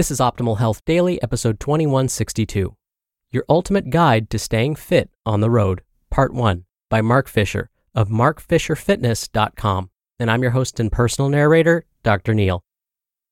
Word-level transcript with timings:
This 0.00 0.10
is 0.10 0.18
Optimal 0.18 0.56
Health 0.56 0.82
Daily, 0.86 1.22
episode 1.22 1.60
2162 1.60 2.74
Your 3.32 3.44
Ultimate 3.50 3.90
Guide 3.90 4.30
to 4.30 4.38
Staying 4.38 4.76
Fit 4.76 5.10
on 5.26 5.42
the 5.42 5.50
Road, 5.50 5.82
Part 6.10 6.32
1 6.32 6.64
by 6.88 7.02
Mark 7.02 7.28
Fisher 7.28 7.68
of 7.94 8.08
markfisherfitness.com. 8.08 9.90
And 10.18 10.30
I'm 10.30 10.40
your 10.40 10.52
host 10.52 10.80
and 10.80 10.90
personal 10.90 11.28
narrator, 11.28 11.84
Dr. 12.02 12.32
Neal. 12.32 12.64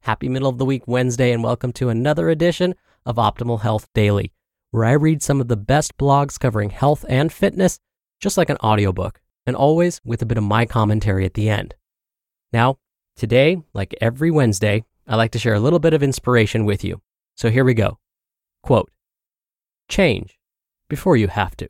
Happy 0.02 0.28
middle 0.28 0.50
of 0.50 0.58
the 0.58 0.66
week 0.66 0.82
Wednesday, 0.86 1.32
and 1.32 1.42
welcome 1.42 1.72
to 1.72 1.88
another 1.88 2.28
edition 2.28 2.74
of 3.06 3.16
Optimal 3.16 3.62
Health 3.62 3.88
Daily, 3.94 4.34
where 4.70 4.84
I 4.84 4.92
read 4.92 5.22
some 5.22 5.40
of 5.40 5.48
the 5.48 5.56
best 5.56 5.96
blogs 5.96 6.38
covering 6.38 6.68
health 6.68 7.02
and 7.08 7.32
fitness, 7.32 7.80
just 8.20 8.36
like 8.36 8.50
an 8.50 8.58
audiobook, 8.62 9.22
and 9.46 9.56
always 9.56 10.02
with 10.04 10.20
a 10.20 10.26
bit 10.26 10.36
of 10.36 10.44
my 10.44 10.66
commentary 10.66 11.24
at 11.24 11.32
the 11.32 11.48
end. 11.48 11.76
Now, 12.52 12.76
today, 13.16 13.56
like 13.72 13.96
every 14.02 14.30
Wednesday, 14.30 14.84
I 15.10 15.16
like 15.16 15.30
to 15.32 15.38
share 15.38 15.54
a 15.54 15.60
little 15.60 15.78
bit 15.78 15.94
of 15.94 16.02
inspiration 16.02 16.66
with 16.66 16.84
you. 16.84 17.00
So 17.34 17.48
here 17.48 17.64
we 17.64 17.72
go. 17.72 17.98
Quote 18.62 18.90
Change 19.88 20.38
before 20.90 21.16
you 21.16 21.28
have 21.28 21.56
to. 21.56 21.68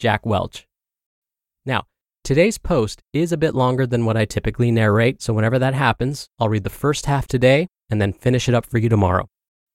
Jack 0.00 0.26
Welch. 0.26 0.66
Now, 1.64 1.84
today's 2.24 2.58
post 2.58 3.00
is 3.12 3.30
a 3.30 3.36
bit 3.36 3.54
longer 3.54 3.86
than 3.86 4.04
what 4.04 4.16
I 4.16 4.24
typically 4.24 4.72
narrate, 4.72 5.22
so 5.22 5.32
whenever 5.32 5.60
that 5.60 5.74
happens, 5.74 6.28
I'll 6.40 6.48
read 6.48 6.64
the 6.64 6.70
first 6.70 7.06
half 7.06 7.28
today 7.28 7.68
and 7.88 8.00
then 8.00 8.12
finish 8.12 8.48
it 8.48 8.54
up 8.54 8.66
for 8.66 8.78
you 8.78 8.88
tomorrow. 8.88 9.28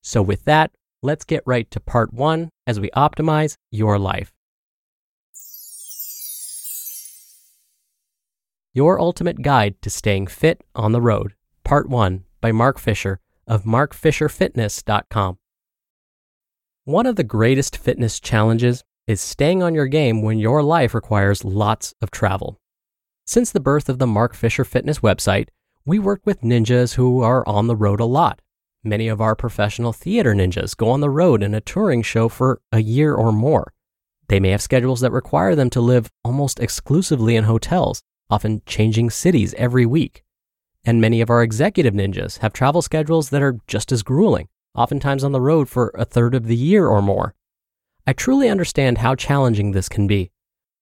So, 0.03 0.21
with 0.21 0.43
that, 0.43 0.71
let's 1.01 1.23
get 1.23 1.43
right 1.45 1.71
to 1.71 1.79
part 1.79 2.13
one 2.13 2.49
as 2.65 2.81
we 2.81 2.89
optimize 2.89 3.55
your 3.71 3.97
life. 3.97 4.33
Your 8.73 8.99
Ultimate 8.99 9.41
Guide 9.41 9.81
to 9.81 9.89
Staying 9.89 10.27
Fit 10.27 10.63
on 10.75 10.91
the 10.91 11.01
Road, 11.01 11.33
Part 11.63 11.89
1 11.89 12.23
by 12.41 12.51
Mark 12.51 12.79
Fisher 12.79 13.19
of 13.47 13.63
markfisherfitness.com. 13.63 15.37
One 16.85 17.05
of 17.05 17.15
the 17.15 17.23
greatest 17.23 17.77
fitness 17.77 18.19
challenges 18.19 18.83
is 19.07 19.21
staying 19.21 19.63
on 19.63 19.73
your 19.73 19.87
game 19.87 20.21
when 20.21 20.37
your 20.37 20.61
life 20.63 20.93
requires 20.93 21.45
lots 21.45 21.93
of 22.01 22.11
travel. 22.11 22.59
Since 23.25 23.51
the 23.51 23.59
birth 23.59 23.89
of 23.89 23.99
the 23.99 24.07
Mark 24.07 24.33
Fisher 24.33 24.63
Fitness 24.63 24.99
website, 24.99 25.49
we 25.85 25.99
work 25.99 26.21
with 26.25 26.41
ninjas 26.41 26.95
who 26.95 27.21
are 27.21 27.47
on 27.47 27.67
the 27.67 27.75
road 27.75 27.99
a 27.99 28.05
lot. 28.05 28.41
Many 28.83 29.07
of 29.07 29.19
our 29.21 29.35
professional 29.35 29.93
theater 29.93 30.33
ninjas 30.33 30.75
go 30.75 30.89
on 30.89 31.01
the 31.01 31.09
road 31.09 31.41
in 31.41 31.53
a 31.53 31.61
touring 31.61 32.01
show 32.01 32.29
for 32.29 32.61
a 32.71 32.81
year 32.81 33.13
or 33.13 33.31
more. 33.31 33.73
They 34.27 34.39
may 34.39 34.49
have 34.51 34.61
schedules 34.61 35.01
that 35.01 35.11
require 35.11 35.55
them 35.55 35.69
to 35.71 35.81
live 35.81 36.09
almost 36.23 36.59
exclusively 36.59 37.35
in 37.35 37.45
hotels, 37.45 38.01
often 38.29 38.61
changing 38.65 39.09
cities 39.09 39.53
every 39.57 39.85
week. 39.85 40.23
And 40.87 41.01
many 41.01 41.19
of 41.19 41.29
our 41.29 41.43
executive 41.43 41.93
ninjas 41.93 42.37
have 42.37 42.53
travel 42.53 42.81
schedules 42.81 43.29
that 43.31 43.41
are 43.41 43.57
just 43.67 43.91
as 43.91 44.03
grueling, 44.03 44.47
oftentimes 44.73 45.21
on 45.21 45.33
the 45.33 45.41
road 45.41 45.67
for 45.67 45.91
a 45.95 46.05
third 46.05 46.33
of 46.33 46.45
the 46.45 46.55
year 46.55 46.87
or 46.87 47.01
more. 47.01 47.35
I 48.07 48.13
truly 48.13 48.47
understand 48.47 48.99
how 48.99 49.13
challenging 49.13 49.71
this 49.73 49.89
can 49.89 50.07
be. 50.07 50.31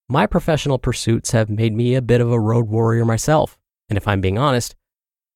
My 0.07 0.27
professional 0.27 0.77
pursuits 0.77 1.31
have 1.31 1.49
made 1.49 1.73
me 1.73 1.95
a 1.95 2.03
bit 2.03 2.21
of 2.21 2.31
a 2.31 2.39
road 2.39 2.67
warrior 2.67 3.03
myself, 3.03 3.57
and 3.89 3.97
if 3.97 4.07
I'm 4.07 4.21
being 4.21 4.37
honest, 4.37 4.75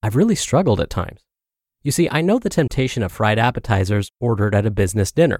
I've 0.03 0.15
really 0.15 0.35
struggled 0.35 0.79
at 0.79 0.91
times. 0.91 1.21
You 1.81 1.91
see, 1.91 2.07
I 2.11 2.21
know 2.21 2.37
the 2.37 2.47
temptation 2.47 3.01
of 3.01 3.11
fried 3.11 3.39
appetizers 3.39 4.11
ordered 4.19 4.53
at 4.53 4.67
a 4.67 4.71
business 4.71 5.11
dinner. 5.11 5.39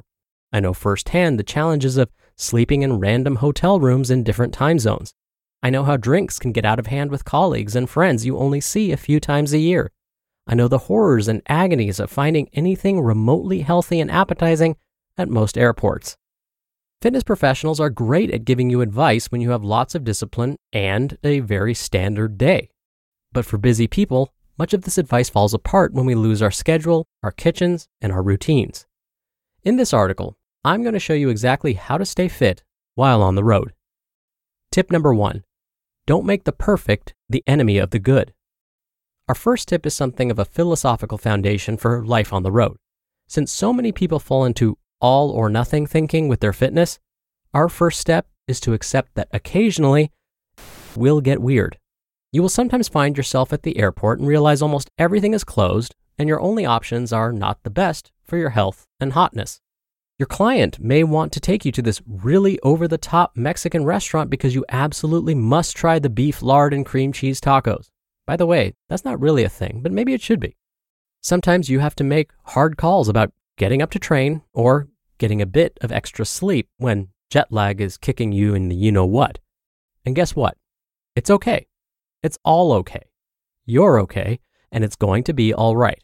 I 0.51 0.59
know 0.59 0.73
firsthand 0.73 1.37
the 1.37 1.43
challenges 1.43 1.97
of 1.97 2.09
sleeping 2.35 2.81
in 2.81 2.99
random 2.99 3.35
hotel 3.35 3.79
rooms 3.79 4.09
in 4.09 4.23
different 4.23 4.55
time 4.55 4.79
zones. 4.79 5.13
I 5.61 5.69
know 5.69 5.83
how 5.83 5.97
drinks 5.97 6.39
can 6.39 6.53
get 6.53 6.65
out 6.65 6.79
of 6.79 6.87
hand 6.87 7.11
with 7.11 7.25
colleagues 7.25 7.75
and 7.75 7.89
friends 7.89 8.25
you 8.25 8.37
only 8.37 8.61
see 8.61 8.91
a 8.91 8.97
few 8.97 9.19
times 9.19 9.51
a 9.51 9.57
year. 9.57 9.91
I 10.47 10.55
know 10.55 10.67
the 10.67 10.77
horrors 10.77 11.27
and 11.27 11.41
agonies 11.47 11.99
of 11.99 12.09
finding 12.09 12.49
anything 12.53 13.01
remotely 13.01 13.61
healthy 13.61 13.99
and 13.99 14.09
appetizing 14.09 14.77
at 15.17 15.29
most 15.29 15.57
airports. 15.57 16.17
Fitness 17.01 17.23
professionals 17.23 17.79
are 17.79 17.89
great 17.89 18.31
at 18.31 18.45
giving 18.45 18.69
you 18.69 18.81
advice 18.81 19.27
when 19.27 19.41
you 19.41 19.51
have 19.51 19.63
lots 19.63 19.95
of 19.95 20.03
discipline 20.03 20.55
and 20.73 21.17
a 21.23 21.39
very 21.41 21.73
standard 21.73 22.37
day. 22.37 22.69
But 23.31 23.45
for 23.45 23.57
busy 23.57 23.87
people, 23.87 24.33
much 24.57 24.73
of 24.73 24.81
this 24.81 24.97
advice 24.97 25.29
falls 25.29 25.53
apart 25.53 25.93
when 25.93 26.05
we 26.05 26.15
lose 26.15 26.41
our 26.41 26.51
schedule, 26.51 27.05
our 27.21 27.31
kitchens, 27.31 27.87
and 28.01 28.11
our 28.11 28.23
routines. 28.23 28.85
In 29.63 29.77
this 29.77 29.93
article, 29.93 30.37
I'm 30.65 30.81
going 30.83 30.93
to 30.93 30.99
show 30.99 31.13
you 31.13 31.29
exactly 31.29 31.73
how 31.73 31.97
to 31.97 32.05
stay 32.05 32.27
fit 32.27 32.63
while 32.95 33.21
on 33.21 33.35
the 33.35 33.43
road. 33.43 33.73
Tip 34.71 34.91
number 34.91 35.13
one 35.13 35.43
don't 36.09 36.25
make 36.25 36.43
the 36.43 36.51
perfect 36.51 37.13
the 37.29 37.43
enemy 37.45 37.77
of 37.77 37.91
the 37.91 37.99
good. 37.99 38.33
Our 39.27 39.35
first 39.35 39.67
tip 39.67 39.85
is 39.85 39.93
something 39.93 40.31
of 40.31 40.39
a 40.39 40.43
philosophical 40.43 41.19
foundation 41.19 41.77
for 41.77 42.03
life 42.03 42.33
on 42.33 42.41
the 42.41 42.51
road. 42.51 42.77
Since 43.27 43.51
so 43.51 43.71
many 43.71 43.91
people 43.91 44.17
fall 44.17 44.43
into 44.43 44.79
all 44.99 45.29
or 45.29 45.51
nothing 45.51 45.85
thinking 45.85 46.27
with 46.27 46.39
their 46.39 46.51
fitness, 46.51 46.97
our 47.53 47.69
first 47.69 47.99
step 47.99 48.25
is 48.47 48.59
to 48.61 48.73
accept 48.73 49.13
that 49.13 49.27
occasionally 49.31 50.11
we'll 50.95 51.21
get 51.21 51.43
weird. 51.43 51.77
You 52.31 52.41
will 52.41 52.49
sometimes 52.49 52.87
find 52.87 53.15
yourself 53.15 53.53
at 53.53 53.61
the 53.61 53.77
airport 53.77 54.17
and 54.17 54.27
realize 54.27 54.63
almost 54.63 54.89
everything 54.97 55.35
is 55.35 55.43
closed 55.43 55.93
and 56.17 56.27
your 56.27 56.41
only 56.41 56.65
options 56.65 57.13
are 57.13 57.31
not 57.31 57.61
the 57.61 57.69
best 57.69 58.11
for 58.23 58.37
your 58.37 58.49
health 58.49 58.87
and 58.99 59.13
hotness. 59.13 59.61
Your 60.19 60.27
client 60.27 60.81
may 60.81 61.05
want 61.05 61.31
to 61.31 61.39
take 61.39 61.63
you 61.63 61.71
to 61.71 61.81
this 61.81 62.01
really 62.05 62.59
over 62.59 62.89
the 62.89 62.97
top 62.97 63.37
Mexican 63.37 63.85
restaurant 63.85 64.29
because 64.29 64.53
you 64.53 64.65
absolutely 64.67 65.33
must 65.33 65.77
try 65.77 65.97
the 65.97 66.09
beef, 66.09 66.41
lard, 66.41 66.73
and 66.73 66.85
cream 66.85 67.13
cheese 67.13 67.39
tacos. 67.39 67.89
By 68.27 68.35
the 68.35 68.45
way, 68.45 68.73
that's 68.89 69.05
not 69.05 69.21
really 69.21 69.45
a 69.45 69.49
thing, 69.49 69.79
but 69.81 69.93
maybe 69.93 70.13
it 70.13 70.21
should 70.21 70.41
be. 70.41 70.57
Sometimes 71.21 71.69
you 71.69 71.79
have 71.79 71.95
to 71.95 72.03
make 72.03 72.31
hard 72.43 72.75
calls 72.75 73.07
about 73.07 73.31
getting 73.57 73.81
up 73.81 73.91
to 73.91 73.99
train 73.99 74.41
or 74.51 74.89
getting 75.19 75.41
a 75.41 75.45
bit 75.45 75.77
of 75.79 75.89
extra 75.89 76.25
sleep 76.25 76.67
when 76.75 77.07
jet 77.29 77.49
lag 77.49 77.79
is 77.79 77.95
kicking 77.95 78.33
you 78.33 78.53
in 78.53 78.67
the 78.67 78.75
you 78.75 78.91
know 78.91 79.05
what. 79.05 79.39
And 80.05 80.17
guess 80.17 80.35
what? 80.35 80.57
It's 81.15 81.29
okay. 81.29 81.67
It's 82.23 82.37
all 82.43 82.73
okay. 82.73 83.05
You're 83.65 84.01
okay, 84.01 84.41
and 84.69 84.83
it's 84.83 84.97
going 84.97 85.23
to 85.23 85.33
be 85.33 85.53
all 85.53 85.77
right. 85.77 86.03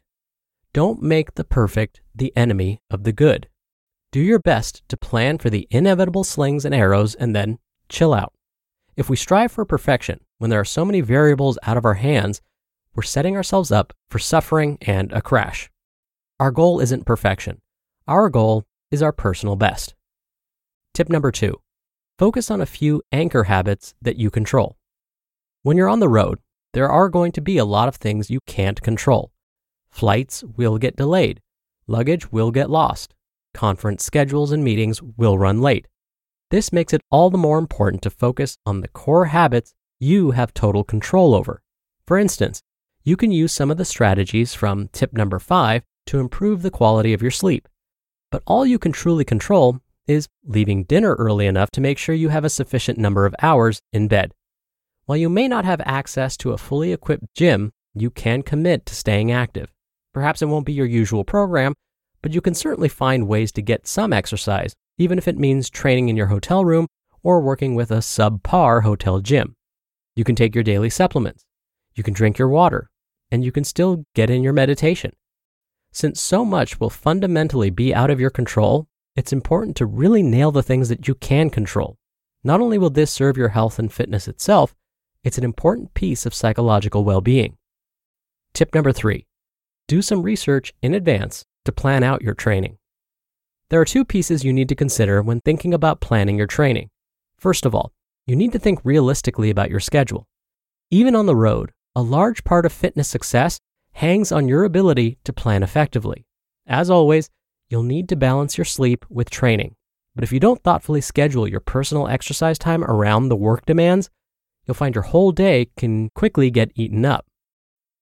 Don't 0.72 1.02
make 1.02 1.36
the 1.36 1.44
perfect 1.44 2.00
the 2.16 2.32
enemy 2.38 2.80
of 2.90 3.04
the 3.04 3.12
good. 3.12 3.50
Do 4.16 4.22
your 4.22 4.40
best 4.40 4.82
to 4.88 4.96
plan 4.96 5.40
for 5.40 5.50
the 5.50 5.68
inevitable 5.72 6.24
slings 6.24 6.64
and 6.64 6.74
arrows 6.74 7.16
and 7.16 7.36
then 7.36 7.60
chill 7.90 8.14
out. 8.14 8.32
If 8.96 9.10
we 9.10 9.18
strive 9.18 9.52
for 9.52 9.66
perfection, 9.66 10.22
when 10.38 10.50
there 10.50 10.62
are 10.62 10.64
so 10.64 10.86
many 10.86 11.02
variables 11.02 11.60
out 11.64 11.76
of 11.76 11.84
our 11.84 11.96
hands, 11.96 12.42
we're 12.96 13.04
setting 13.04 13.36
ourselves 13.36 13.74
up 13.74 13.92
for 14.08 14.18
suffering 14.18 14.78
and 14.84 15.12
a 15.12 15.22
crash. 15.22 15.70
Our 16.40 16.52
goal 16.52 16.80
isn't 16.80 17.06
perfection. 17.06 17.60
Our 18.08 18.30
goal 18.30 18.64
is 18.90 19.02
our 19.02 19.12
personal 19.12 19.58
best. 19.58 19.96
Tip 20.94 21.10
number 21.10 21.30
two 21.30 21.60
focus 22.18 22.50
on 22.50 22.62
a 22.62 22.66
few 22.66 23.02
anchor 23.12 23.44
habits 23.44 23.96
that 24.02 24.16
you 24.16 24.32
control. 24.32 24.78
When 25.64 25.76
you're 25.76 25.90
on 25.90 26.00
the 26.00 26.08
road, 26.08 26.40
there 26.72 26.90
are 26.90 27.10
going 27.10 27.34
to 27.34 27.42
be 27.42 27.58
a 27.58 27.66
lot 27.66 27.90
of 27.90 27.98
things 27.98 28.32
you 28.32 28.40
can't 28.48 28.82
control. 28.82 29.34
Flights 29.90 30.42
will 30.42 30.78
get 30.78 30.96
delayed, 30.96 31.42
luggage 31.86 32.32
will 32.32 32.52
get 32.52 32.70
lost, 32.70 33.14
conference 33.56 34.04
schedules 34.04 34.52
and 34.52 34.64
meetings 34.64 35.02
will 35.02 35.40
run 35.40 35.62
late. 35.62 35.88
This 36.52 36.72
makes 36.72 36.94
it 36.94 37.02
all 37.10 37.32
the 37.32 37.38
more 37.40 37.58
important 37.58 38.04
to 38.04 38.12
focus 38.12 38.58
on 38.66 38.82
the 38.82 38.88
core 38.88 39.26
habits 39.26 39.74
you 40.00 40.32
have 40.32 40.54
total 40.54 40.84
control 40.84 41.34
over. 41.34 41.64
For 42.06 42.20
instance, 42.20 42.62
you 43.04 43.18
can 43.18 43.32
use 43.32 43.52
some 43.52 43.72
of 43.72 43.78
the 43.78 43.86
strategies 43.86 44.54
from 44.54 44.90
tip 44.90 45.14
number 45.14 45.40
five 45.40 45.84
to 46.08 46.20
improve 46.20 46.62
the 46.62 46.72
quality 46.72 47.14
of 47.14 47.22
your 47.22 47.32
sleep. 47.32 47.68
But 48.32 48.44
all 48.46 48.66
you 48.66 48.78
can 48.78 48.92
truly 48.92 49.26
control 49.26 49.80
is 50.08 50.28
leaving 50.44 50.84
dinner 50.84 51.16
early 51.16 51.48
enough 51.48 51.72
to 51.72 51.82
make 51.82 51.98
sure 51.98 52.14
you 52.14 52.30
have 52.30 52.46
a 52.46 52.50
sufficient 52.50 52.98
number 52.98 53.26
of 53.26 53.36
hours 53.42 53.82
in 53.92 54.08
bed. 54.08 54.32
While 55.06 55.18
you 55.18 55.30
may 55.30 55.48
not 55.48 55.66
have 55.66 55.82
access 55.86 56.36
to 56.38 56.52
a 56.52 56.58
fully 56.58 56.92
equipped 56.92 57.34
gym, 57.36 57.72
you 57.94 58.10
can 58.10 58.44
commit 58.44 58.86
to 58.88 58.96
staying 58.96 59.32
active. 59.32 59.72
Perhaps 60.14 60.42
it 60.42 60.46
won't 60.46 60.66
be 60.66 60.74
your 60.74 60.86
usual 60.86 61.24
program, 61.24 61.74
but 62.26 62.34
you 62.34 62.42
can 62.42 62.56
certainly 62.56 62.90
find 62.90 63.28
ways 63.28 63.52
to 63.52 63.62
get 63.62 63.86
some 63.86 64.12
exercise, 64.12 64.74
even 64.98 65.20
if 65.20 65.28
it 65.28 65.38
means 65.38 65.70
training 65.70 66.10
in 66.10 66.18
your 66.18 66.26
hotel 66.26 66.66
room 66.66 66.88
or 67.22 67.40
working 67.40 67.76
with 67.76 67.92
a 67.92 67.98
subpar 67.98 68.82
hotel 68.82 69.20
gym. 69.20 69.56
You 70.16 70.24
can 70.24 70.36
take 70.36 70.56
your 70.56 70.64
daily 70.64 70.90
supplements, 70.90 71.44
you 71.94 72.02
can 72.02 72.16
drink 72.16 72.40
your 72.40 72.50
water, 72.50 72.90
and 73.30 73.46
you 73.46 73.52
can 73.52 73.64
still 73.64 74.06
get 74.16 74.32
in 74.32 74.42
your 74.42 74.54
meditation. 74.54 75.12
Since 75.92 76.20
so 76.20 76.44
much 76.44 76.80
will 76.80 76.90
fundamentally 76.90 77.70
be 77.70 77.94
out 77.94 78.10
of 78.10 78.20
your 78.20 78.32
control, 78.32 78.88
it's 79.16 79.32
important 79.32 79.76
to 79.76 79.86
really 79.86 80.24
nail 80.24 80.52
the 80.52 80.64
things 80.64 80.90
that 80.90 81.08
you 81.08 81.14
can 81.14 81.52
control. 81.52 81.96
Not 82.44 82.60
only 82.60 82.80
will 82.80 82.90
this 82.90 83.12
serve 83.12 83.38
your 83.38 83.50
health 83.50 83.78
and 83.78 83.94
fitness 83.94 84.28
itself, 84.28 84.74
it's 85.24 85.38
an 85.38 85.44
important 85.44 85.94
piece 85.94 86.26
of 86.26 86.34
psychological 86.34 87.04
well 87.04 87.22
being. 87.22 87.58
Tip 88.56 88.74
number 88.74 88.92
three 88.92 89.28
do 89.88 90.02
some 90.02 90.24
research 90.24 90.74
in 90.82 90.96
advance 90.96 91.46
to 91.66 91.72
plan 91.72 92.04
out 92.04 92.22
your 92.22 92.34
training. 92.34 92.78
There 93.70 93.82
are 93.82 93.86
two 93.86 94.06
pieces 94.06 94.44
you 94.44 94.54
need 94.54 94.70
to 94.70 94.76
consider 94.76 95.22
when 95.22 95.42
thinking 95.42 95.74
about 95.74 96.00
planning 96.00 96.38
your 96.38 96.48
training. 96.48 96.90
First 97.38 97.66
of 97.66 97.76
all, 97.76 97.92
you 98.26 98.36
need 98.36 98.52
to 98.54 98.60
think 98.60 98.80
realistically 98.84 99.50
about 99.50 99.70
your 99.70 99.80
schedule. 99.80 100.28
Even 100.90 101.16
on 101.16 101.26
the 101.26 101.36
road, 101.36 101.72
a 101.96 102.02
large 102.02 102.44
part 102.44 102.66
of 102.66 102.72
fitness 102.72 103.08
success 103.08 103.60
hangs 103.94 104.32
on 104.32 104.48
your 104.48 104.64
ability 104.64 105.18
to 105.24 105.34
plan 105.34 105.64
effectively. 105.64 106.26
As 106.68 106.90
always, 106.90 107.30
you'll 107.70 107.84
need 107.84 108.10
to 108.10 108.16
balance 108.16 108.58
your 108.58 108.66
sleep 108.66 109.06
with 109.10 109.30
training. 109.30 109.76
But 110.16 110.24
if 110.24 110.32
you 110.32 110.40
don't 110.40 110.62
thoughtfully 110.64 111.02
schedule 111.02 111.48
your 111.48 111.60
personal 111.60 112.08
exercise 112.08 112.58
time 112.58 112.84
around 112.84 113.30
the 113.30 113.36
work 113.36 113.66
demands, 113.66 114.10
you'll 114.66 114.76
find 114.76 114.96
your 114.96 115.04
whole 115.04 115.32
day 115.32 115.70
can 115.78 116.10
quickly 116.16 116.50
get 116.50 116.72
eaten 116.76 117.06
up. 117.06 117.26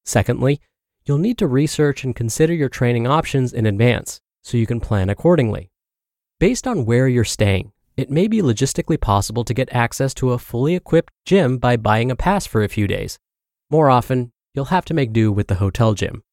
Secondly, 0.06 0.60
you'll 1.06 1.18
need 1.18 1.38
to 1.38 1.48
research 1.48 2.04
and 2.04 2.16
consider 2.16 2.54
your 2.54 2.70
training 2.70 3.08
options 3.08 3.54
in 3.54 3.66
advance 3.66 4.22
so 4.44 4.58
you 4.58 4.66
can 4.66 4.80
plan 4.80 5.10
accordingly. 5.10 5.70
Based 6.40 6.68
on 6.68 6.86
where 6.86 7.08
you're 7.08 7.24
staying, 7.24 7.72
it 7.96 8.10
may 8.10 8.28
be 8.28 8.42
logistically 8.42 9.00
possible 9.00 9.44
to 9.44 9.54
get 9.54 9.72
access 9.72 10.14
to 10.16 10.32
a 10.32 10.40
fully 10.40 10.76
equipped 10.76 11.14
gym 11.26 11.58
by 11.58 11.78
buying 11.78 12.10
a 12.10 12.16
pass 12.16 12.46
for 12.46 12.64
a 12.64 12.70
few 12.70 12.88
days. 12.88 13.20
More 13.70 13.90
often, 13.90 14.32
you'll 14.54 14.66
have 14.66 14.86
to 14.86 14.94
make 14.94 15.14
do 15.14 15.32
with 15.32 15.48
the 15.48 15.56
hotel 15.56 15.94
gym. 15.94 16.24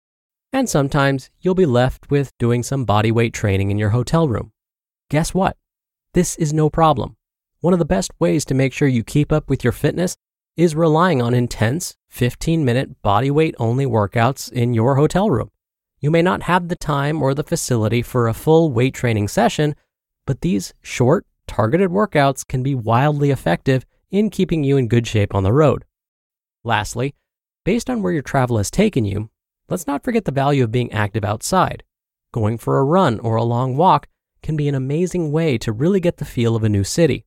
And 0.52 0.68
sometimes 0.68 1.30
you'll 1.40 1.54
be 1.54 1.66
left 1.66 2.10
with 2.10 2.36
doing 2.38 2.62
some 2.62 2.84
body 2.84 3.12
weight 3.12 3.34
training 3.34 3.70
in 3.70 3.78
your 3.78 3.90
hotel 3.90 4.26
room. 4.28 4.52
Guess 5.10 5.34
what? 5.34 5.56
This 6.14 6.36
is 6.36 6.52
no 6.52 6.70
problem. 6.70 7.16
One 7.60 7.72
of 7.72 7.78
the 7.78 7.84
best 7.84 8.10
ways 8.18 8.44
to 8.46 8.54
make 8.54 8.72
sure 8.72 8.88
you 8.88 9.04
keep 9.04 9.30
up 9.30 9.48
with 9.48 9.62
your 9.62 9.72
fitness 9.72 10.16
is 10.60 10.74
relying 10.74 11.22
on 11.22 11.34
intense 11.34 11.96
15 12.08 12.64
minute 12.64 13.02
body 13.02 13.30
weight 13.30 13.54
only 13.58 13.86
workouts 13.86 14.50
in 14.52 14.74
your 14.74 14.96
hotel 14.96 15.30
room. 15.30 15.50
You 16.00 16.10
may 16.10 16.22
not 16.22 16.42
have 16.42 16.68
the 16.68 16.76
time 16.76 17.22
or 17.22 17.34
the 17.34 17.42
facility 17.42 18.02
for 18.02 18.28
a 18.28 18.34
full 18.34 18.70
weight 18.70 18.94
training 18.94 19.28
session, 19.28 19.74
but 20.26 20.40
these 20.40 20.74
short, 20.82 21.26
targeted 21.46 21.90
workouts 21.90 22.46
can 22.46 22.62
be 22.62 22.74
wildly 22.74 23.30
effective 23.30 23.84
in 24.10 24.30
keeping 24.30 24.64
you 24.64 24.76
in 24.76 24.88
good 24.88 25.06
shape 25.06 25.34
on 25.34 25.42
the 25.42 25.52
road. 25.52 25.84
Lastly, 26.64 27.14
Based 27.62 27.90
on 27.90 28.02
where 28.02 28.12
your 28.12 28.22
travel 28.22 28.56
has 28.56 28.70
taken 28.70 29.04
you, 29.04 29.28
let's 29.68 29.86
not 29.86 30.02
forget 30.02 30.24
the 30.24 30.32
value 30.32 30.64
of 30.64 30.72
being 30.72 30.90
active 30.92 31.24
outside. 31.24 31.82
Going 32.32 32.56
for 32.56 32.78
a 32.78 32.84
run 32.84 33.20
or 33.20 33.36
a 33.36 33.44
long 33.44 33.76
walk 33.76 34.08
can 34.42 34.56
be 34.56 34.66
an 34.66 34.74
amazing 34.74 35.30
way 35.30 35.58
to 35.58 35.70
really 35.70 36.00
get 36.00 36.16
the 36.16 36.24
feel 36.24 36.56
of 36.56 36.64
a 36.64 36.70
new 36.70 36.84
city. 36.84 37.26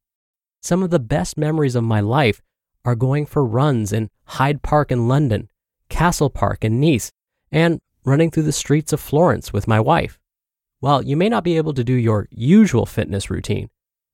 Some 0.62 0.81
of 0.81 0.89
the 0.89 1.00
best 1.00 1.38
memories 1.38 1.75
of 1.75 1.83
my 1.83 2.00
life 2.00 2.41
are 2.85 2.95
going 2.95 3.25
for 3.25 3.45
runs 3.45 3.94
in 3.94 4.09
Hyde 4.25 4.62
Park 4.62 4.91
in 4.91 5.07
London, 5.07 5.50
Castle 5.89 6.30
Park 6.30 6.63
in 6.63 6.80
Nice, 6.80 7.12
and 7.51 7.80
running 8.03 8.31
through 8.31 8.44
the 8.44 8.51
streets 8.51 8.91
of 8.91 9.00
Florence 9.00 9.53
with 9.53 9.68
my 9.68 9.80
wife. 9.80 10.19
While 10.80 11.01
you 11.01 11.15
may 11.15 11.30
not 11.30 11.44
be 11.44 11.56
able 11.57 11.74
to 11.75 11.83
do 11.83 11.94
your 11.94 12.27
usual 12.30 12.85
fitness 12.85 13.30
routine, 13.30 13.69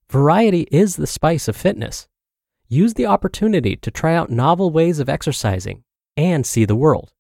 variety 0.10 0.68
is 0.72 0.96
the 0.96 1.08
spice 1.08 1.48
of 1.48 1.56
fitness. 1.56 2.08
Use 2.68 2.94
the 2.94 3.08
opportunity 3.08 3.76
to 3.78 3.90
try 3.90 4.14
out 4.14 4.30
novel 4.30 4.70
ways 4.70 5.00
of 5.00 5.10
exercising 5.10 5.84
and 6.16 6.46
see 6.46 6.66
the 6.66 6.76
world. 6.76 7.14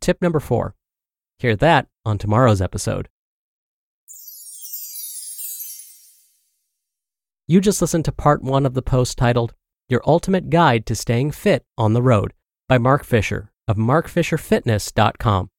Tip 0.00 0.20
number 0.20 0.40
four 0.40 0.74
hear 1.38 1.56
that 1.56 1.86
on 2.04 2.18
tomorrow's 2.18 2.60
episode. 2.60 3.08
You 7.46 7.60
just 7.62 7.80
listened 7.80 8.04
to 8.04 8.12
part 8.12 8.42
one 8.42 8.66
of 8.66 8.74
the 8.74 8.82
post 8.82 9.16
titled 9.16 9.54
Your 9.90 10.02
Ultimate 10.06 10.50
Guide 10.50 10.86
to 10.86 10.94
Staying 10.94 11.32
Fit 11.32 11.64
on 11.76 11.94
the 11.94 12.00
Road 12.00 12.32
by 12.68 12.78
Mark 12.78 13.02
Fisher 13.02 13.50
of 13.66 13.76
markfisherfitness.com. 13.76 15.50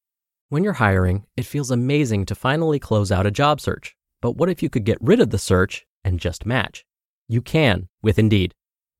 When 0.48 0.63
you're 0.63 0.80
hiring, 0.80 1.25
it 1.36 1.45
feels 1.45 1.69
amazing 1.69 2.28
to 2.28 2.36
finally 2.36 2.80
close 2.80 3.12
out 3.12 3.25
a 3.25 3.31
job 3.31 3.60
search. 3.60 3.94
But 4.22 4.38
what 4.38 4.48
if 4.48 4.63
you 4.63 4.69
could 4.69 4.86
get 4.86 5.01
rid 5.01 5.19
of 5.19 5.31
the 5.31 5.38
search 5.38 5.86
and 6.06 6.18
just 6.18 6.45
match? 6.45 6.86
You 7.28 7.42
can 7.42 7.89
with 8.01 8.18
Indeed. 8.18 8.54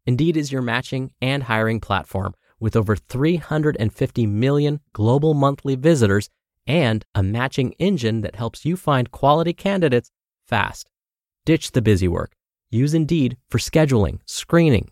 Indeed 0.06 0.36
is 0.36 0.52
your 0.52 0.62
matching 0.62 1.14
and 1.22 1.44
hiring 1.44 1.80
platform 1.80 2.34
with 2.60 2.76
over 2.76 2.98
350 2.98 4.28
million 4.28 4.82
global 4.92 5.34
monthly 5.34 5.76
visitors 5.76 6.30
and 6.68 7.06
a 7.16 7.24
matching 7.24 7.72
engine 7.80 8.20
that 8.20 8.36
helps 8.36 8.66
you 8.66 8.76
find 8.76 9.12
quality 9.12 9.54
candidates 9.54 10.12
fast. 10.46 10.92
Ditch 11.46 11.72
the 11.72 11.82
busy 11.82 12.10
work. 12.10 12.34
Use 12.70 12.94
Indeed 12.94 13.38
for 13.50 13.60
scheduling, 13.60 14.20
screening, 14.26 14.92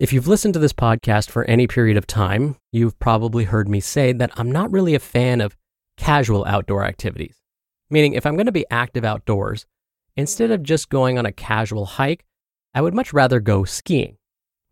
If 0.00 0.14
you've 0.14 0.26
listened 0.26 0.54
to 0.54 0.60
this 0.60 0.72
podcast 0.72 1.28
for 1.28 1.44
any 1.44 1.66
period 1.66 1.98
of 1.98 2.06
time, 2.06 2.56
you've 2.72 2.98
probably 2.98 3.44
heard 3.44 3.68
me 3.68 3.80
say 3.80 4.14
that 4.14 4.30
I'm 4.34 4.50
not 4.50 4.72
really 4.72 4.94
a 4.94 4.98
fan 4.98 5.42
of 5.42 5.58
casual 5.98 6.46
outdoor 6.46 6.84
activities. 6.84 7.36
Meaning, 7.90 8.14
if 8.14 8.24
I'm 8.24 8.34
going 8.34 8.46
to 8.46 8.50
be 8.50 8.64
active 8.70 9.04
outdoors, 9.04 9.66
instead 10.16 10.50
of 10.52 10.62
just 10.62 10.88
going 10.88 11.18
on 11.18 11.26
a 11.26 11.32
casual 11.32 11.84
hike, 11.84 12.24
I 12.72 12.80
would 12.80 12.94
much 12.94 13.12
rather 13.12 13.40
go 13.40 13.64
skiing. 13.64 14.16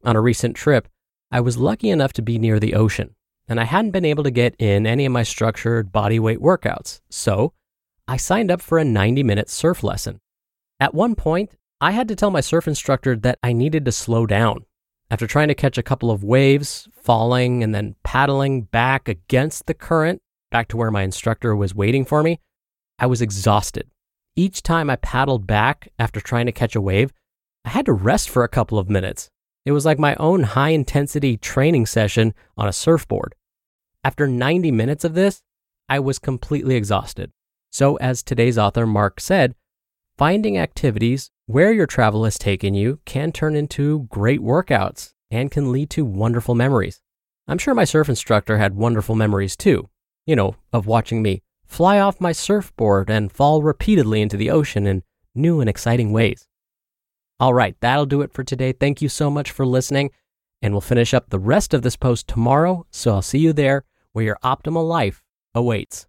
On 0.02 0.16
a 0.16 0.20
recent 0.22 0.56
trip, 0.56 0.88
I 1.30 1.40
was 1.40 1.58
lucky 1.58 1.90
enough 1.90 2.14
to 2.14 2.22
be 2.22 2.38
near 2.38 2.58
the 2.58 2.72
ocean, 2.72 3.14
and 3.46 3.60
I 3.60 3.64
hadn't 3.64 3.90
been 3.90 4.06
able 4.06 4.24
to 4.24 4.30
get 4.30 4.56
in 4.58 4.86
any 4.86 5.04
of 5.04 5.12
my 5.12 5.24
structured 5.24 5.92
body 5.92 6.18
weight 6.18 6.38
workouts, 6.38 7.02
so 7.10 7.52
I 8.08 8.16
signed 8.16 8.50
up 8.50 8.62
for 8.62 8.78
a 8.78 8.84
90 8.84 9.22
minute 9.24 9.50
surf 9.50 9.82
lesson. 9.82 10.22
At 10.80 10.94
one 10.94 11.14
point, 11.14 11.50
I 11.82 11.90
had 11.90 12.08
to 12.08 12.16
tell 12.16 12.30
my 12.30 12.40
surf 12.40 12.66
instructor 12.66 13.14
that 13.16 13.38
I 13.42 13.52
needed 13.52 13.84
to 13.84 13.92
slow 13.92 14.24
down. 14.24 14.64
After 15.10 15.26
trying 15.26 15.48
to 15.48 15.54
catch 15.54 15.78
a 15.78 15.82
couple 15.82 16.10
of 16.10 16.22
waves, 16.22 16.86
falling, 16.92 17.62
and 17.62 17.74
then 17.74 17.96
paddling 18.02 18.62
back 18.62 19.08
against 19.08 19.66
the 19.66 19.74
current 19.74 20.20
back 20.50 20.68
to 20.68 20.76
where 20.76 20.90
my 20.90 21.02
instructor 21.02 21.56
was 21.56 21.74
waiting 21.74 22.04
for 22.04 22.22
me, 22.22 22.40
I 22.98 23.06
was 23.06 23.22
exhausted. 23.22 23.88
Each 24.36 24.62
time 24.62 24.90
I 24.90 24.96
paddled 24.96 25.46
back 25.46 25.90
after 25.98 26.20
trying 26.20 26.46
to 26.46 26.52
catch 26.52 26.76
a 26.76 26.80
wave, 26.80 27.12
I 27.64 27.70
had 27.70 27.86
to 27.86 27.92
rest 27.92 28.28
for 28.28 28.44
a 28.44 28.48
couple 28.48 28.78
of 28.78 28.90
minutes. 28.90 29.30
It 29.64 29.72
was 29.72 29.84
like 29.84 29.98
my 29.98 30.14
own 30.16 30.42
high 30.42 30.70
intensity 30.70 31.36
training 31.36 31.86
session 31.86 32.34
on 32.56 32.68
a 32.68 32.72
surfboard. 32.72 33.34
After 34.04 34.26
90 34.26 34.70
minutes 34.70 35.04
of 35.04 35.14
this, 35.14 35.42
I 35.88 36.00
was 36.00 36.18
completely 36.18 36.76
exhausted. 36.76 37.32
So, 37.72 37.96
as 37.96 38.22
today's 38.22 38.58
author 38.58 38.86
Mark 38.86 39.20
said, 39.20 39.54
finding 40.16 40.56
activities 40.58 41.30
where 41.48 41.72
your 41.72 41.86
travel 41.86 42.24
has 42.24 42.38
taken 42.38 42.74
you 42.74 43.00
can 43.06 43.32
turn 43.32 43.56
into 43.56 44.06
great 44.10 44.40
workouts 44.40 45.14
and 45.30 45.50
can 45.50 45.72
lead 45.72 45.88
to 45.88 46.04
wonderful 46.04 46.54
memories. 46.54 47.00
I'm 47.46 47.56
sure 47.56 47.74
my 47.74 47.84
surf 47.84 48.10
instructor 48.10 48.58
had 48.58 48.76
wonderful 48.76 49.14
memories 49.14 49.56
too, 49.56 49.88
you 50.26 50.36
know, 50.36 50.56
of 50.74 50.86
watching 50.86 51.22
me 51.22 51.40
fly 51.64 52.00
off 52.00 52.20
my 52.20 52.32
surfboard 52.32 53.08
and 53.08 53.32
fall 53.32 53.62
repeatedly 53.62 54.20
into 54.20 54.36
the 54.36 54.50
ocean 54.50 54.86
in 54.86 55.02
new 55.34 55.58
and 55.62 55.70
exciting 55.70 56.12
ways. 56.12 56.46
All 57.40 57.54
right, 57.54 57.74
that'll 57.80 58.04
do 58.04 58.20
it 58.20 58.34
for 58.34 58.44
today. 58.44 58.72
Thank 58.72 59.00
you 59.00 59.08
so 59.08 59.30
much 59.30 59.50
for 59.50 59.64
listening, 59.64 60.10
and 60.60 60.74
we'll 60.74 60.82
finish 60.82 61.14
up 61.14 61.30
the 61.30 61.38
rest 61.38 61.72
of 61.72 61.80
this 61.80 61.96
post 61.96 62.28
tomorrow. 62.28 62.86
So 62.90 63.14
I'll 63.14 63.22
see 63.22 63.38
you 63.38 63.54
there 63.54 63.84
where 64.12 64.26
your 64.26 64.38
optimal 64.44 64.86
life 64.86 65.22
awaits. 65.54 66.07